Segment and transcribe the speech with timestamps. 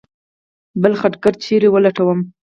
[0.81, 2.23] بل خټګر چېرې ولټومه.